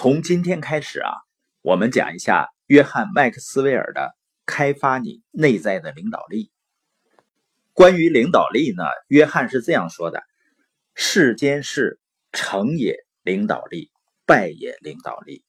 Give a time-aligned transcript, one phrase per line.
[0.00, 1.10] 从今天开始啊，
[1.60, 4.02] 我们讲一下约翰·麦克斯韦尔的
[4.46, 6.44] 《开发你内在的领导力》。
[7.72, 10.22] 关于领导力呢，约翰是这样说的
[10.94, 11.98] ：“世间事，
[12.30, 13.90] 成也领导力，
[14.24, 15.42] 败也领导力。”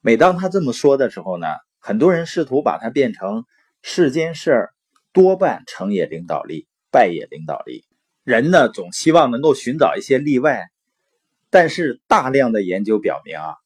[0.00, 1.48] 每当他这么说的时候呢，
[1.78, 3.44] 很多人试图把它变成
[3.84, 4.70] “世间事
[5.12, 7.84] 多半成也领导力，败也领导力”。
[8.24, 10.70] 人呢，总希望能够寻找一些例外，
[11.50, 13.56] 但是大量的研究表明啊。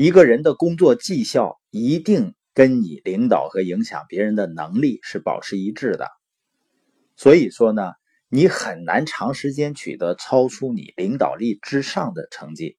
[0.00, 6.08] 一个人的工作绩效一定跟你领导和影响别人的能力是保持一致的，
[7.16, 7.92] 所以说呢，
[8.30, 12.78] 你很难长时间取得超出你领导力之上的成绩。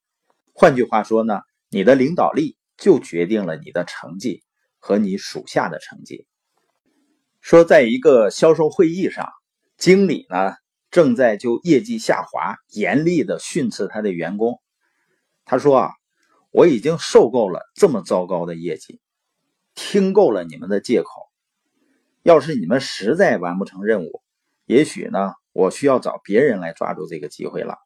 [0.51, 4.41] 换句话说呢，你的领导力就决定了你的成绩
[4.79, 6.25] 和你属下的成绩。
[7.39, 9.29] 说在一个销售会议上，
[9.77, 10.55] 经理呢
[10.89, 14.59] 正在就业绩下滑严厉的训斥他的员工，
[15.45, 15.91] 他说啊。
[16.51, 18.99] 我已经受够了这么糟糕的业绩，
[19.73, 21.29] 听够了你们的借口。
[22.23, 24.21] 要是你们实在完不成任务，
[24.65, 27.77] 也许呢，我需要找别人来抓住这个机会了。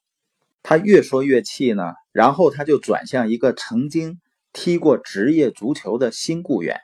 [0.64, 4.20] 他越说越气呢，然后他就转向一个曾经
[4.52, 6.82] 踢过职业足球的新雇员。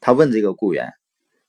[0.00, 0.94] 他问这个雇员：“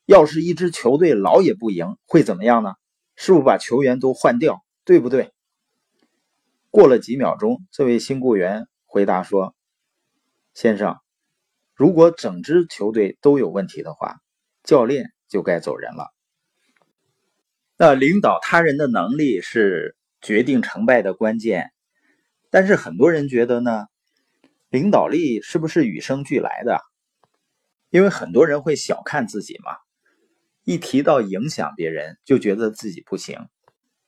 [0.06, 2.74] 要是一支球队老也不赢，会怎么样呢？
[3.16, 4.62] 是不是把球员都换掉？
[4.84, 5.32] 对不对？”
[6.70, 8.68] 过了几秒钟，这位新雇员。
[8.92, 9.56] 回答说
[10.56, 10.98] ：“先生，
[11.76, 14.16] 如果整支球队都有问题的话，
[14.64, 16.08] 教练就该走人了。
[17.78, 21.72] 那领导他人的能力是决定成败的关键，
[22.50, 23.86] 但是很多人觉得呢，
[24.70, 26.82] 领导力是不是与生俱来的？
[27.92, 29.78] 因为很多人会小看自己嘛，
[30.64, 33.48] 一提到影响别人，就觉得自己不行。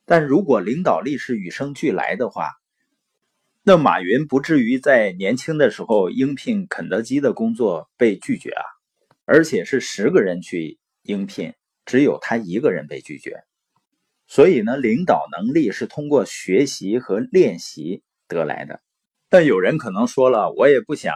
[0.05, 2.49] 但如果领导力是与生俱来的话，
[3.63, 8.63] 那马云不至于在年轻的时候应聘肯德基的工作被拒绝啊，
[9.25, 11.53] 而且是十个人去应聘，
[11.85, 13.43] 只有他一个人被拒绝。
[14.25, 18.81] 所以呢，领导能力是通过学习和练习得来的。
[19.29, 21.13] 但有人可能说了，我也不想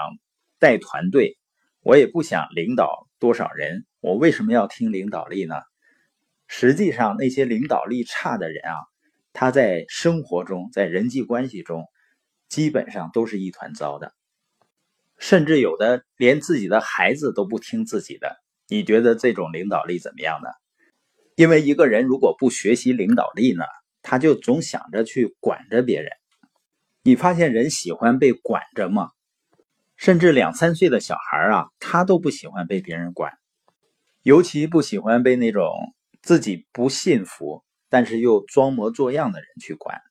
[0.59, 1.39] 带团队，
[1.81, 5.55] 我也不想领导多少人，我为什么要听领导力呢？
[6.47, 8.75] 实际上，那些领导力差的人啊，
[9.33, 11.85] 他在生活中，在人际关系中。
[12.49, 14.13] 基本上都是一团糟的，
[15.17, 18.37] 甚至有的连自己的孩子都不听自己的。
[18.67, 20.49] 你觉得这种领导力怎么样呢？
[21.35, 23.63] 因为一个人如果不学习领导力呢，
[24.01, 26.11] 他就总想着去管着别人。
[27.03, 29.11] 你发现人喜欢被管着吗？
[29.97, 33.33] 甚至两三岁的小孩啊，他都不喜欢被别人管，
[34.23, 35.69] 尤其不喜欢被那种
[36.21, 40.01] 自己不信服但是又装模作样的人去管。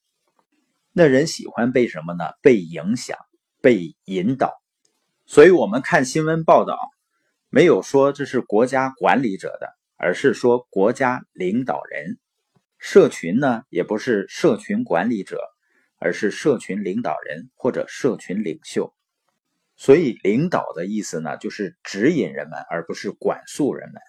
[0.97, 2.25] 那人喜欢被什么呢？
[2.41, 3.19] 被影响，
[3.60, 4.62] 被引导。
[5.27, 6.78] 所以，我们看新闻报道，
[7.49, 12.21] 没有说这是国家管理者的，而是说国家领导人。
[12.78, 15.41] 社群呢，也不是社群管理者，
[15.99, 18.94] 而是社群领导人或者社群领袖。
[19.75, 24.00] 所以，领导的意思呢，就是指引人们，而不是管束人们。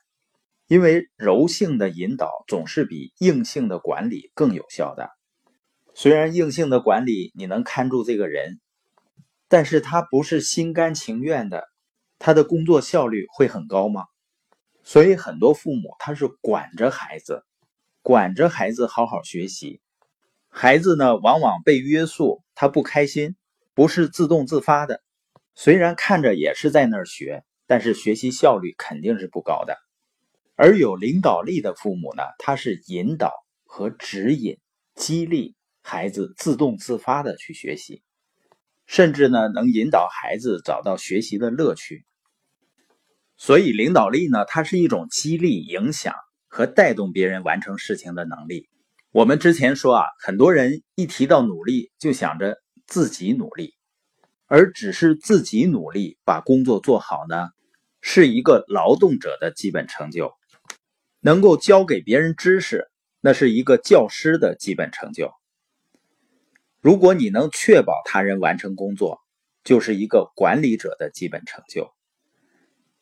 [0.68, 5.10] 因为柔性的引导总是比硬性的管理更有效的。
[5.98, 8.60] 虽然硬性的管理你能看住这个人，
[9.48, 11.64] 但是他不是心甘情愿的，
[12.20, 14.04] 他的工作效率会很高吗？
[14.84, 17.46] 所以很多父母他是管着孩子，
[18.02, 19.80] 管着孩子好好学习，
[20.50, 23.38] 孩子呢往往被约束，他不开心，
[23.74, 25.02] 不是自动自发的。
[25.56, 29.78] 虽然看着也是在那儿学，但是学习效率肯定是不高的。
[30.58, 33.32] 而有领导力的父母呢，他是引导
[33.64, 34.58] 和指引、
[34.94, 35.56] 激励。
[35.88, 38.02] 孩子自动自发的去学习，
[38.88, 42.08] 甚至呢能引导孩子找到学习的乐趣。
[43.38, 46.16] 所以领导力呢，它是一种激励、影响
[46.48, 48.68] 和带动别人完成事情的能力。
[49.12, 52.58] 我们之前说啊，很多人一提到努力就想着
[52.88, 53.76] 自己努力，
[54.48, 57.50] 而只是自己努力把工作做好呢，
[58.02, 60.34] 是一个劳动者的基本成就。
[61.20, 62.90] 能够教给别人知识，
[63.22, 65.32] 那是一个教师的基本成就。
[66.86, 69.20] 如果你能确保他人完成工作，
[69.64, 71.90] 就是一个管理者的基本成就；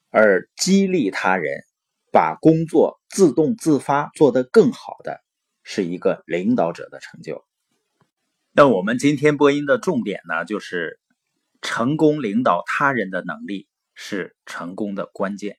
[0.10, 1.66] 而激励他人
[2.10, 5.20] 把工作自动自发做得更好的，
[5.64, 7.44] 是一个领导者的成就。
[8.54, 11.02] 那我们今天播音的重点呢，就是
[11.62, 15.58] 成功领导他人的能力是成功的关键。